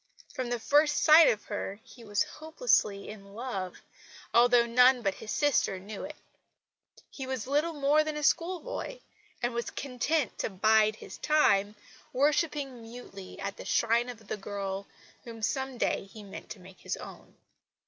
From 0.33 0.49
the 0.49 0.59
first 0.59 0.97
sight 1.03 1.27
of 1.29 1.43
her 1.43 1.79
he 1.83 2.03
was 2.03 2.23
hopelessly 2.23 3.07
in 3.07 3.35
love, 3.35 3.83
although 4.33 4.65
none 4.65 5.03
but 5.03 5.13
his 5.13 5.29
sister 5.29 5.77
knew 5.79 6.03
it. 6.03 6.15
He 7.11 7.27
was 7.27 7.45
little 7.45 7.73
more 7.75 8.03
than 8.03 8.17
a 8.17 8.23
school 8.23 8.61
boy, 8.61 8.99
and 9.43 9.53
was 9.53 9.69
content 9.69 10.39
to 10.39 10.49
"bide 10.49 10.95
his 10.95 11.19
time," 11.19 11.75
worshipping 12.13 12.81
mutely 12.81 13.39
at 13.39 13.57
the 13.57 13.63
shrine 13.65 14.09
of 14.09 14.25
the 14.27 14.37
girl 14.37 14.87
whom 15.23 15.43
some 15.43 15.77
day 15.77 16.05
he 16.05 16.23
meant 16.23 16.49
to 16.49 16.59
make 16.59 16.79
his 16.79 16.97
own. 16.97 17.35